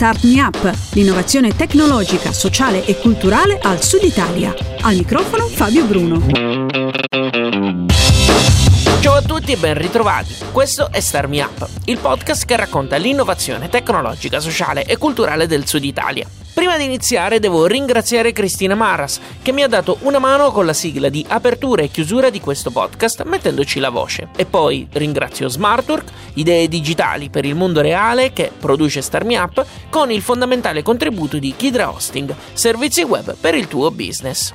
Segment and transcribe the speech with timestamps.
[0.00, 4.54] Start Me Up, l'innovazione tecnologica, sociale e culturale al Sud Italia.
[4.80, 6.24] Al microfono Fabio Bruno.
[9.00, 10.34] Ciao a tutti e ben ritrovati.
[10.52, 15.66] Questo è Start Me Up, il podcast che racconta l'innovazione tecnologica, sociale e culturale del
[15.66, 16.39] Sud Italia.
[16.60, 20.74] Prima di iniziare devo ringraziare Cristina Maras che mi ha dato una mano con la
[20.74, 24.28] sigla di apertura e chiusura di questo podcast mettendoci la voce.
[24.36, 29.64] E poi ringrazio Smartwork, idee digitali per il mondo reale che produce Star Me Up
[29.88, 34.52] con il fondamentale contributo di Kidra Hosting, servizi web per il tuo business.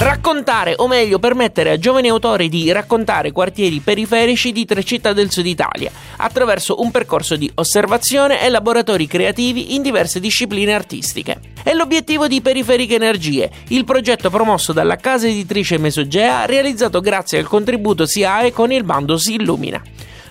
[0.00, 5.32] Raccontare, o meglio permettere a giovani autori di raccontare quartieri periferici di tre città del
[5.32, 11.40] sud Italia, attraverso un percorso di osservazione e laboratori creativi in diverse discipline artistiche.
[11.64, 17.48] È l'obiettivo di Periferiche Energie, il progetto promosso dalla casa editrice Mesogea, realizzato grazie al
[17.48, 19.82] contributo SIAE con il bando Si Illumina.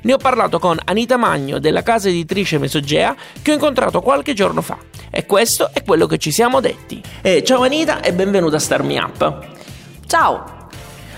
[0.03, 4.61] Ne ho parlato con Anita Magno della casa editrice Mesogea che ho incontrato qualche giorno
[4.61, 4.77] fa.
[5.11, 7.01] E questo è quello che ci siamo detti.
[7.21, 9.55] Eh, ciao Anita e benvenuta a Star Me Up.
[10.07, 10.69] Ciao!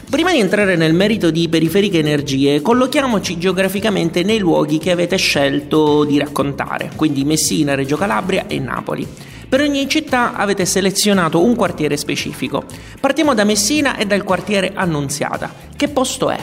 [0.09, 6.03] Prima di entrare nel merito di periferiche energie, collochiamoci geograficamente nei luoghi che avete scelto
[6.05, 9.07] di raccontare, quindi Messina, Reggio Calabria e Napoli.
[9.47, 12.63] Per ogni città avete selezionato un quartiere specifico.
[12.99, 15.53] Partiamo da Messina e dal quartiere Annunziata.
[15.75, 16.39] Che posto è?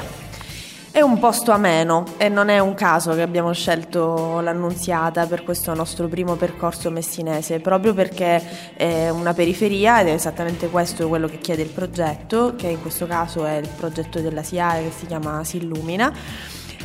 [0.96, 5.74] È un posto ameno e non è un caso che abbiamo scelto l'Annunziata per questo
[5.74, 11.36] nostro primo percorso messinese, proprio perché è una periferia ed è esattamente questo quello che
[11.36, 15.44] chiede il progetto, che in questo caso è il progetto della SIAE che si chiama
[15.44, 16.10] Si Illumina.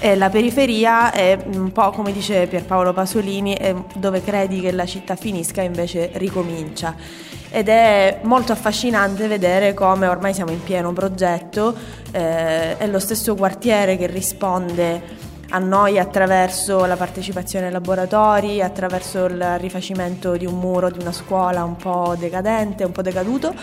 [0.03, 3.55] E la periferia è un po' come dice Pierpaolo Pasolini,
[3.93, 6.95] dove credi che la città finisca invece ricomincia.
[7.51, 11.75] Ed è molto affascinante vedere come ormai siamo in pieno progetto,
[12.09, 15.03] eh, è lo stesso quartiere che risponde
[15.49, 21.11] a noi attraverso la partecipazione ai laboratori, attraverso il rifacimento di un muro di una
[21.11, 23.53] scuola un po' decadente, un po' decaduto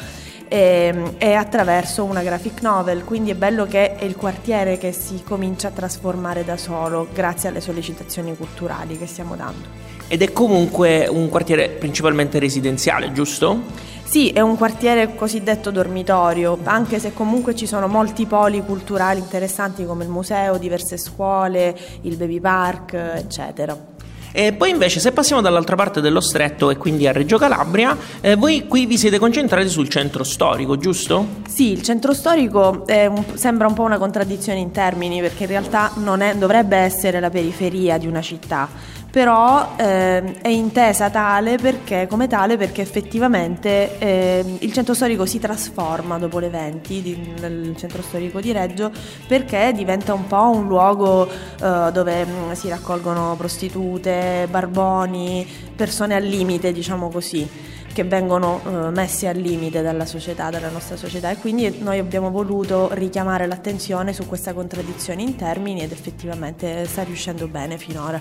[0.48, 5.22] e, e, attraverso una graphic novel, quindi è bello che è il quartiere che si
[5.22, 9.86] comincia a trasformare da solo grazie alle sollecitazioni culturali che stiamo dando.
[10.08, 13.60] Ed è comunque un quartiere principalmente residenziale, giusto?
[14.04, 19.84] Sì, è un quartiere cosiddetto dormitorio, anche se comunque ci sono molti poli culturali interessanti
[19.84, 23.96] come il museo, diverse scuole, il baby park, eccetera.
[24.38, 28.36] E poi invece se passiamo dall'altra parte dello stretto e quindi a Reggio Calabria, eh,
[28.36, 31.26] voi qui vi siete concentrati sul centro storico, giusto?
[31.48, 35.90] Sì, il centro storico un, sembra un po' una contraddizione in termini perché in realtà
[36.22, 38.68] è, dovrebbe essere la periferia di una città
[39.10, 45.38] però eh, è intesa tale perché, come tale perché effettivamente eh, il centro storico si
[45.38, 48.90] trasforma dopo le 20 di, centro storico di Reggio
[49.26, 56.24] perché diventa un po' un luogo eh, dove mm, si raccolgono prostitute, barboni, persone al
[56.24, 61.36] limite, diciamo così che vengono eh, messi al limite dalla società, dalla nostra società e
[61.36, 67.46] quindi noi abbiamo voluto richiamare l'attenzione su questa contraddizione in termini ed effettivamente sta riuscendo
[67.48, 68.20] bene finora.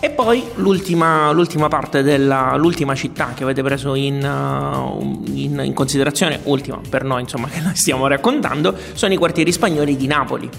[0.00, 6.40] E poi l'ultima, l'ultima parte dell'ultima città che avete preso in, uh, in, in, considerazione,
[6.42, 10.50] ultima per noi insomma che noi stiamo raccontando, sono i quartieri spagnoli di Napoli.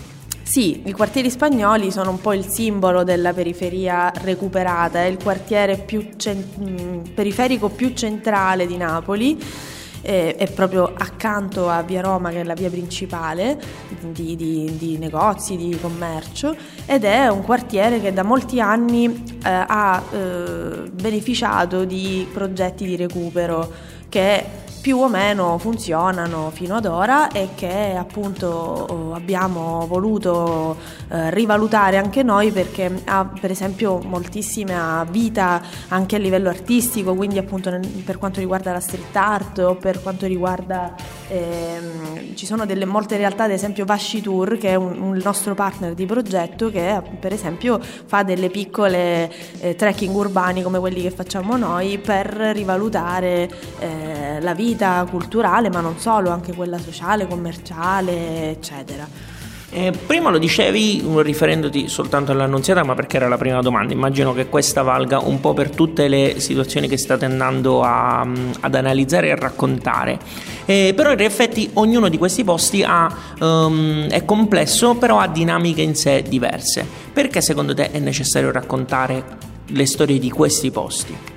[0.47, 5.75] Sì, i quartieri spagnoli sono un po' il simbolo della periferia recuperata, è il quartiere
[5.75, 9.41] più cent- periferico più centrale di Napoli
[10.03, 13.59] eh, è proprio accanto a Via Roma che è la via principale
[13.99, 16.55] di, di, di negozi, di commercio
[16.85, 22.95] ed è un quartiere che da molti anni eh, ha eh, beneficiato di progetti di
[22.95, 23.67] recupero
[24.07, 24.45] che
[24.85, 30.77] più o meno funzionano fino ad ora e che appunto abbiamo voluto
[31.09, 37.39] eh, rivalutare anche noi perché ha per esempio moltissima vita anche a livello artistico, quindi
[37.39, 40.93] appunto nel, per quanto riguarda la street art o per quanto riguarda
[41.29, 45.55] ehm, ci sono delle molte realtà, ad esempio Vasci Tour che è un, un nostro
[45.55, 51.09] partner di progetto che per esempio fa delle piccole eh, trekking urbani come quelli che
[51.09, 53.49] facciamo noi per rivalutare
[53.79, 59.07] eh, la vita vita culturale, ma non solo, anche quella sociale, commerciale, eccetera.
[59.71, 63.93] Eh, prima lo dicevi riferendoti soltanto all'annunziata, ma perché era la prima domanda.
[63.93, 68.25] Immagino che questa valga un po' per tutte le situazioni che state andando a,
[68.59, 70.19] ad analizzare e a raccontare.
[70.65, 75.81] Eh, però in effetti ognuno di questi posti ha, um, è complesso, però ha dinamiche
[75.81, 76.85] in sé diverse.
[77.11, 79.23] Perché secondo te è necessario raccontare
[79.67, 81.34] le storie di questi posti?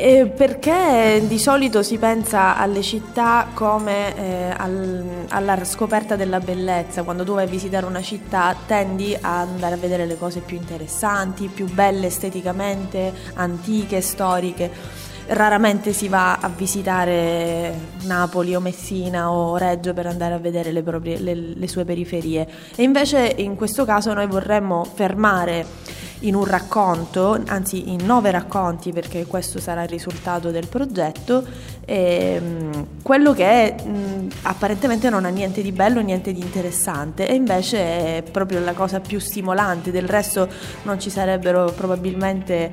[0.00, 7.02] Eh, perché di solito si pensa alle città come eh, al, alla scoperta della bellezza,
[7.02, 10.56] quando tu vai a visitare una città tendi ad andare a vedere le cose più
[10.56, 14.70] interessanti, più belle esteticamente, antiche, storiche.
[15.26, 20.82] Raramente si va a visitare Napoli o Messina o Reggio per andare a vedere le,
[20.82, 22.46] proprie, le, le sue periferie
[22.76, 25.66] e invece in questo caso noi vorremmo fermare
[26.20, 31.44] in un racconto, anzi in nove racconti perché questo sarà il risultato del progetto,
[31.84, 37.78] ehm, quello che mh, apparentemente non ha niente di bello, niente di interessante e invece
[38.18, 40.48] è proprio la cosa più stimolante, del resto
[40.82, 42.70] non ci sarebbero probabilmente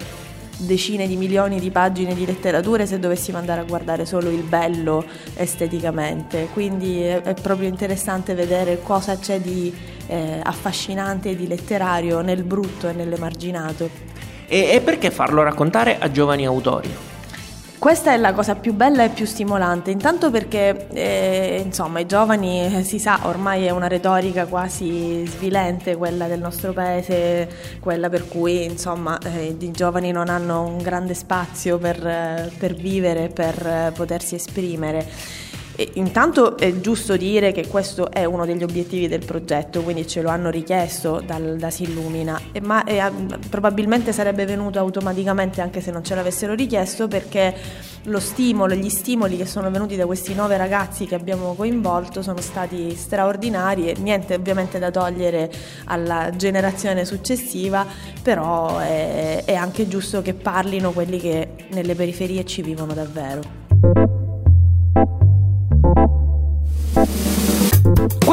[0.57, 5.03] decine di milioni di pagine di letterature se dovessimo andare a guardare solo il bello
[5.35, 9.73] esteticamente, quindi è, è proprio interessante vedere cosa c'è di
[10.07, 13.89] eh, affascinante e di letterario nel brutto e nell'emarginato.
[14.47, 17.14] E, e perché farlo raccontare a giovani autori?
[17.77, 22.77] Questa è la cosa più bella e più stimolante, intanto perché eh, insomma i giovani
[22.77, 27.47] eh, si sa ormai è una retorica quasi svilente quella del nostro paese,
[27.79, 33.27] quella per cui insomma eh, i giovani non hanno un grande spazio per, per vivere,
[33.27, 35.43] per eh, potersi esprimere.
[35.75, 40.21] E intanto è giusto dire che questo è uno degli obiettivi del progetto, quindi ce
[40.21, 43.01] lo hanno richiesto dal, da Sillumina, e ma e,
[43.49, 47.53] probabilmente sarebbe venuto automaticamente anche se non ce l'avessero richiesto perché
[48.03, 52.39] lo stimolo, gli stimoli che sono venuti da questi nove ragazzi che abbiamo coinvolto sono
[52.39, 55.51] stati straordinari e niente ovviamente da togliere
[55.85, 57.85] alla generazione successiva,
[58.21, 63.64] però è, è anche giusto che parlino quelli che nelle periferie ci vivono davvero.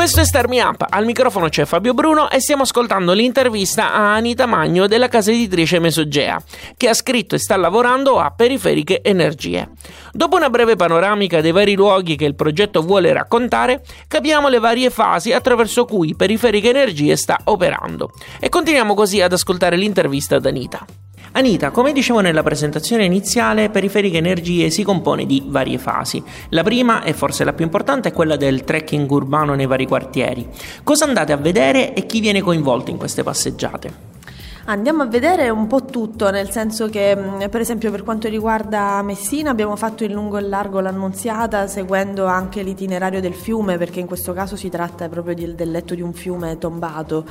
[0.03, 4.15] Questo è Star Me Up, al microfono c'è Fabio Bruno e stiamo ascoltando l'intervista a
[4.15, 6.43] Anita Magno della casa editrice Mesogea,
[6.77, 9.69] che ha scritto e sta lavorando a Periferiche Energie.
[10.11, 14.91] Dopo una breve panoramica dei vari luoghi che il progetto vuole raccontare, capiamo le varie
[14.91, 18.11] fasi attraverso cui Periferiche Energie sta operando.
[18.41, 20.85] E continuiamo così ad ascoltare l'intervista ad Anita.
[21.33, 26.23] Anita, come dicevo nella presentazione iniziale, Periferiche Energie si compone di varie fasi.
[26.51, 30.47] La prima, e forse la più importante, è quella del trekking urbano nei vari quartieri.
[30.83, 34.11] Cosa andate a vedere e chi viene coinvolto in queste passeggiate?
[34.65, 39.03] Andiamo a vedere un po' tutto, nel senso che mm, per esempio per quanto riguarda
[39.03, 44.07] Messina abbiamo fatto in lungo e largo l'annunziata seguendo anche l'itinerario del fiume perché in
[44.07, 47.27] questo caso si tratta proprio di, del letto di un fiume tombato.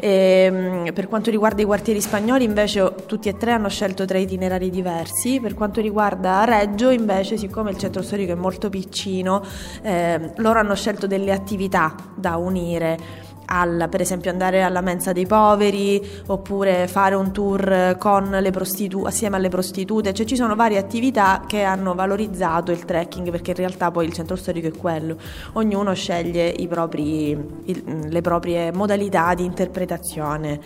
[0.00, 4.20] E, mm, per quanto riguarda i quartieri spagnoli invece tutti e tre hanno scelto tre
[4.20, 9.44] itinerari diversi, per quanto riguarda Reggio invece siccome il centro storico è molto piccino
[9.82, 15.26] eh, loro hanno scelto delle attività da unire al, per esempio andare alla mensa dei
[15.26, 20.78] poveri oppure fare un tour con le prostitu- assieme alle prostitute, cioè ci sono varie
[20.78, 25.16] attività che hanno valorizzato il trekking perché in realtà poi il centro storico è quello,
[25.52, 30.60] ognuno sceglie propri, il, le proprie modalità di interpretazione.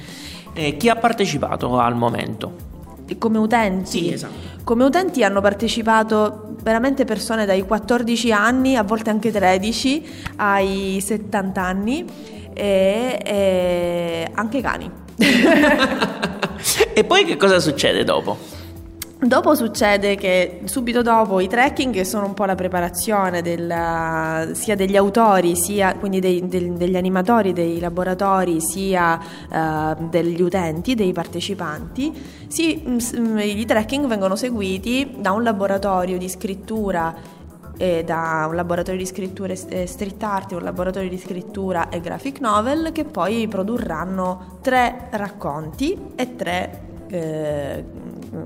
[0.53, 2.75] E chi ha partecipato al momento?
[3.19, 3.99] Come utenti?
[3.99, 4.55] Sì, esatto.
[4.65, 10.07] Come utenti hanno partecipato veramente persone dai 14 anni, a volte anche 13,
[10.37, 12.05] ai 70 anni
[12.57, 14.91] e, e anche cani.
[16.95, 18.57] e poi che cosa succede dopo?
[19.19, 24.77] Dopo succede che subito dopo i trekking che sono un po' la preparazione della, sia
[24.77, 31.15] degli autori, sia quindi dei, del, degli animatori dei laboratori, sia uh, degli utenti, dei
[31.15, 32.13] partecipanti,
[32.47, 37.15] si, mh, i trekking vengono seguiti da un laboratorio di scrittura
[37.77, 42.41] e da un laboratorio di scrittura e street art, un laboratorio di scrittura e graphic
[42.41, 47.85] novel che poi produrranno tre racconti e tre eh,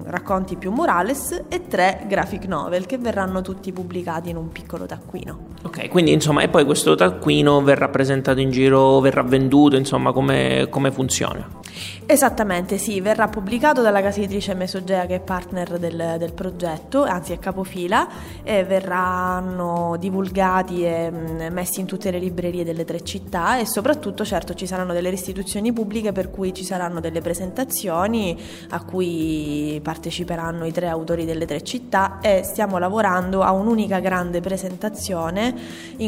[0.04, 5.48] racconti più murales e tre graphic novel che verranno tutti pubblicati in un piccolo taccuino.
[5.62, 10.68] Ok, quindi insomma, e poi questo taccuino verrà presentato in giro, verrà venduto, insomma, come,
[10.70, 11.58] come funziona?
[12.06, 17.32] Esattamente, sì, verrà pubblicato dalla casa editrice Mesogea che è partner del, del progetto, anzi
[17.32, 18.08] è capofila,
[18.42, 24.24] e verranno divulgati e mm, messi in tutte le librerie delle tre città e soprattutto
[24.24, 28.36] certo ci saranno delle restituzioni pubbliche per cui ci saranno delle presentazioni
[28.70, 34.40] a cui parteciperanno i tre autori delle tre città e stiamo lavorando a un'unica grande
[34.40, 35.54] presentazione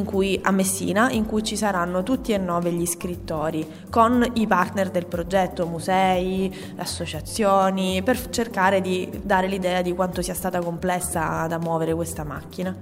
[0.04, 4.90] cui, a Messina in cui ci saranno tutti e nove gli scrittori con i partner
[4.90, 11.58] del progetto musei, associazioni, per cercare di dare l'idea di quanto sia stata complessa da
[11.58, 12.76] muovere questa macchina.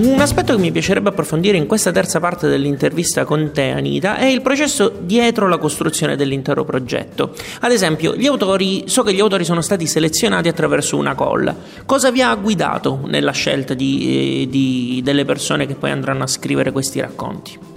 [0.00, 4.24] Un aspetto che mi piacerebbe approfondire in questa terza parte dell'intervista con te, Anita, è
[4.24, 7.34] il processo dietro la costruzione dell'intero progetto.
[7.60, 11.54] Ad esempio, gli autori, so che gli autori sono stati selezionati attraverso una call.
[11.84, 16.72] Cosa vi ha guidato nella scelta di, di, delle persone che poi andranno a scrivere
[16.72, 17.69] questi racconti?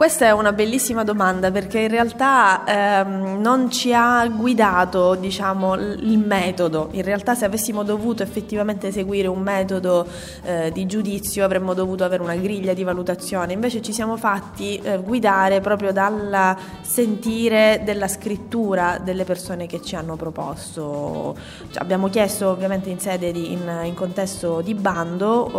[0.00, 6.16] Questa è una bellissima domanda perché in realtà ehm, non ci ha guidato diciamo, il
[6.16, 6.88] metodo.
[6.92, 10.06] In realtà se avessimo dovuto effettivamente seguire un metodo
[10.42, 13.52] eh, di giudizio avremmo dovuto avere una griglia di valutazione.
[13.52, 19.96] Invece ci siamo fatti eh, guidare proprio dal sentire della scrittura delle persone che ci
[19.96, 21.36] hanno proposto.
[21.72, 25.50] Cioè, abbiamo chiesto ovviamente in sede di, in, in, contesto di bando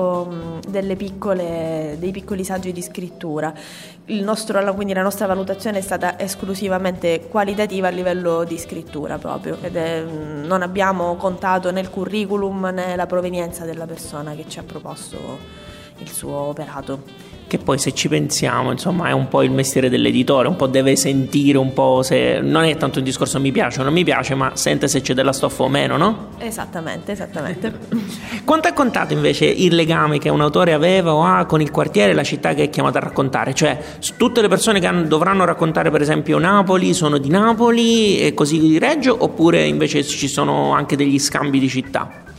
[0.65, 3.53] um, piccole, dei piccoli saggi di scrittura.
[4.05, 9.57] Il nostro, quindi la nostra valutazione è stata esclusivamente qualitativa a livello di scrittura proprio,
[9.61, 14.59] ed è, non abbiamo contato né il curriculum né la provenienza della persona che ci
[14.59, 15.17] ha proposto
[15.97, 20.47] il suo operato che poi se ci pensiamo, insomma, è un po' il mestiere dell'editore,
[20.47, 23.83] un po' deve sentire un po' se non è tanto un discorso mi piace o
[23.83, 26.27] non mi piace, ma sente se c'è della stoffa o meno, no?
[26.37, 27.77] Esattamente, esattamente.
[28.45, 32.11] Quanto è contato invece il legame che un autore aveva o ha con il quartiere
[32.11, 33.53] e la città che è chiamata a raccontare?
[33.53, 33.77] Cioè,
[34.15, 38.79] tutte le persone che dovranno raccontare per esempio Napoli sono di Napoli e così di
[38.79, 42.29] Reggio oppure invece ci sono anche degli scambi di città?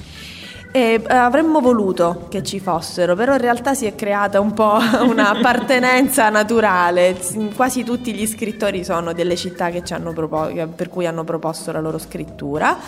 [0.75, 4.79] E eh, avremmo voluto che ci fossero, però in realtà si è creata un po'
[5.07, 7.15] un'appartenenza naturale.
[7.55, 9.69] Quasi tutti gli scrittori sono delle città
[10.15, 12.79] proposto, per cui hanno proposto la loro scrittura.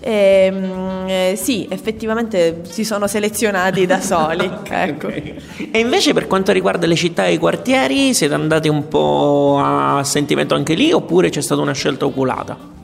[0.00, 4.44] E, ehm, eh, sì, effettivamente si sono selezionati da soli.
[4.68, 5.06] ecco.
[5.06, 5.36] okay.
[5.70, 10.04] E invece per quanto riguarda le città e i quartieri, siete andati un po' a
[10.04, 12.79] sentimento anche lì oppure c'è stata una scelta oculata?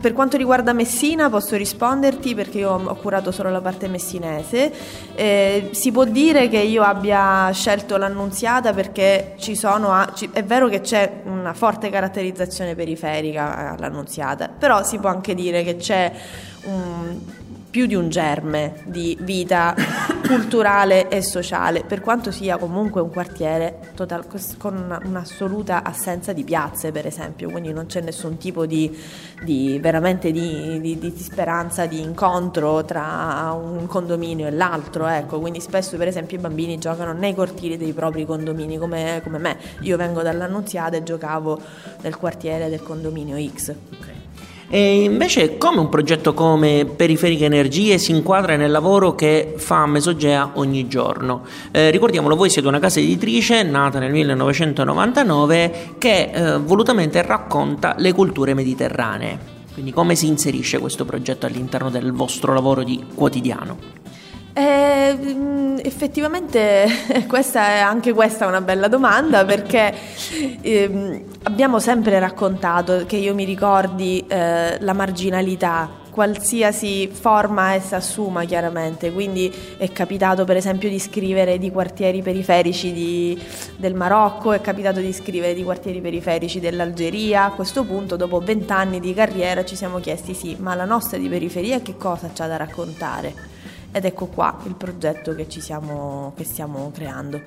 [0.00, 4.72] Per quanto riguarda Messina posso risponderti perché io ho curato solo la parte messinese.
[5.14, 9.94] Eh, si può dire che io abbia scelto l'annunziata perché ci sono,
[10.32, 15.76] è vero che c'è una forte caratterizzazione periferica all'annunziata, però si può anche dire che
[15.76, 16.12] c'è
[16.64, 17.18] un
[17.70, 19.74] più di un germe di vita
[20.26, 24.26] culturale e sociale, per quanto sia comunque un quartiere total,
[24.58, 28.96] con un'assoluta assenza di piazze, per esempio, quindi non c'è nessun tipo di,
[29.42, 35.60] di veramente di, di, di, speranza di incontro tra un condominio e l'altro, ecco, quindi
[35.60, 39.96] spesso per esempio i bambini giocano nei cortili dei propri condomini come, come me, io
[39.96, 41.58] vengo dall'Annunziata e giocavo
[42.02, 43.74] nel quartiere del condominio X.
[44.00, 44.19] Okay.
[44.72, 50.52] E invece come un progetto come Periferiche Energie si inquadra nel lavoro che fa Mesogea
[50.54, 51.42] ogni giorno?
[51.72, 58.12] Eh, ricordiamolo, voi siete una casa editrice nata nel 1999 che eh, volutamente racconta le
[58.12, 59.38] culture mediterranee.
[59.72, 63.99] Quindi come si inserisce questo progetto all'interno del vostro lavoro di quotidiano?
[64.52, 66.86] Eh, mm, effettivamente
[67.28, 69.94] questa è, anche questa è una bella domanda perché
[70.60, 78.44] eh, abbiamo sempre raccontato che io mi ricordi eh, la marginalità, qualsiasi forma essa assuma
[78.44, 83.40] chiaramente, quindi è capitato per esempio di scrivere di quartieri periferici di,
[83.76, 88.98] del Marocco, è capitato di scrivere di quartieri periferici dell'Algeria, a questo punto dopo vent'anni
[88.98, 92.56] di carriera ci siamo chiesti sì, ma la nostra di periferia che cosa c'ha da
[92.56, 93.49] raccontare?
[93.92, 97.40] Ed ecco qua il progetto che, siamo, che stiamo creando.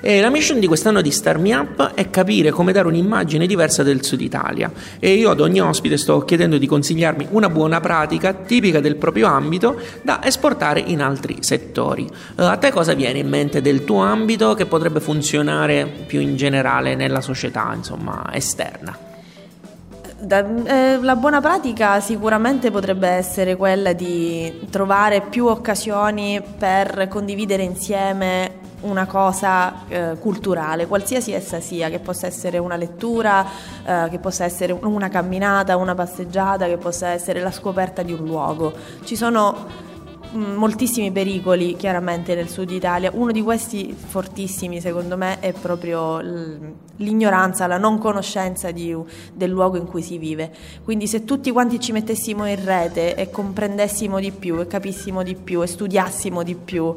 [0.00, 3.82] E la mission di quest'anno di Star Me Up è capire come dare un'immagine diversa
[3.82, 8.32] del Sud Italia e io ad ogni ospite sto chiedendo di consigliarmi una buona pratica
[8.32, 12.08] tipica del proprio ambito da esportare in altri settori.
[12.36, 16.36] Uh, a te cosa viene in mente del tuo ambito che potrebbe funzionare più in
[16.36, 19.10] generale nella società insomma, esterna?
[20.24, 27.64] Da, eh, la buona pratica sicuramente potrebbe essere quella di trovare più occasioni per condividere
[27.64, 33.44] insieme una cosa eh, culturale, qualsiasi essa sia, che possa essere una lettura,
[33.84, 38.24] eh, che possa essere una camminata, una passeggiata, che possa essere la scoperta di un
[38.24, 38.72] luogo.
[39.02, 39.90] Ci sono
[40.32, 43.10] moltissimi pericoli chiaramente nel sud Italia.
[43.12, 46.20] Uno di questi fortissimi secondo me è proprio
[46.96, 48.96] l'ignoranza, la non conoscenza di,
[49.32, 50.52] del luogo in cui si vive.
[50.84, 55.34] Quindi se tutti quanti ci mettessimo in rete e comprendessimo di più e capissimo di
[55.34, 56.94] più e studiassimo di più,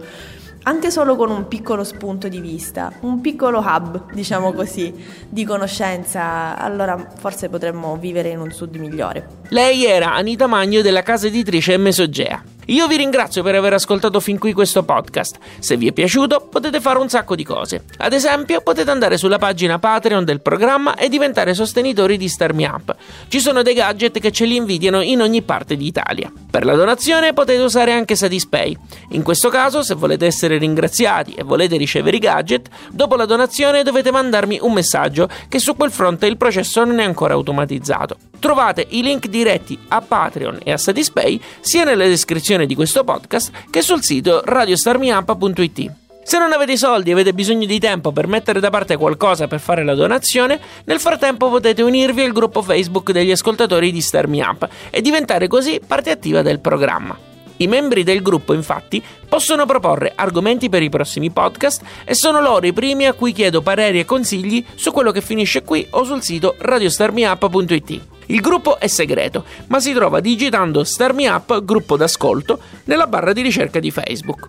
[0.68, 4.94] anche solo con un piccolo spunto di vista, un piccolo hub, diciamo così,
[5.30, 9.28] di conoscenza, allora forse potremmo vivere in un sud migliore.
[9.50, 12.55] Lei era Anita Magno della casa editrice Mesogea.
[12.68, 15.38] Io vi ringrazio per aver ascoltato fin qui questo podcast.
[15.60, 17.84] Se vi è piaciuto potete fare un sacco di cose.
[17.98, 22.96] Ad esempio potete andare sulla pagina Patreon del programma e diventare sostenitori di Starmi Up.
[23.28, 26.32] Ci sono dei gadget che ce li invidiano in ogni parte d'Italia.
[26.56, 28.78] Per la donazione potete usare anche Satispay.
[29.10, 33.84] In questo caso, se volete essere ringraziati e volete ricevere i gadget, dopo la donazione
[33.84, 38.16] dovete mandarmi un messaggio che su quel fronte il processo non è ancora automatizzato.
[38.40, 43.52] Trovate i link diretti a Patreon e a Satispay sia nella descrizione di questo podcast
[43.70, 46.05] che sul sito radiostarmiampa.it.
[46.28, 49.46] Se non avete i soldi e avete bisogno di tempo per mettere da parte qualcosa
[49.46, 54.42] per fare la donazione, nel frattempo potete unirvi al gruppo Facebook degli ascoltatori di Starmi
[54.42, 57.16] Up e diventare così parte attiva del programma.
[57.58, 62.66] I membri del gruppo, infatti, possono proporre argomenti per i prossimi podcast e sono loro
[62.66, 66.24] i primi a cui chiedo pareri e consigli su quello che finisce qui o sul
[66.24, 68.02] sito radiostarmiup.it.
[68.26, 73.44] Il gruppo è segreto, ma si trova digitando Starmi Up gruppo d'ascolto nella barra di
[73.44, 74.48] ricerca di Facebook.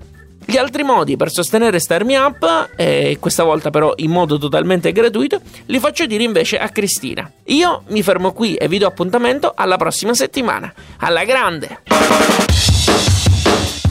[0.49, 5.41] Gli altri modi per sostenere Starmi Up, e questa volta però in modo totalmente gratuito,
[5.67, 7.29] li faccio dire invece a Cristina.
[7.47, 10.73] Io mi fermo qui e vi do appuntamento alla prossima settimana.
[10.99, 11.81] Alla grande!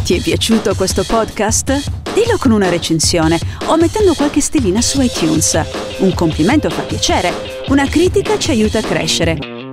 [0.05, 1.91] Ti è piaciuto questo podcast?
[2.13, 5.61] Dillo con una recensione o mettendo qualche stellina su iTunes.
[5.97, 7.33] Un complimento fa piacere,
[7.67, 9.54] una critica ci aiuta a crescere.